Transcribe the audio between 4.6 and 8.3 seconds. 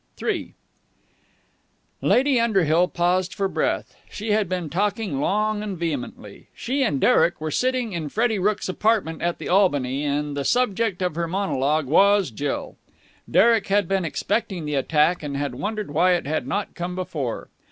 talking long and vehemently. She and Derek were sitting in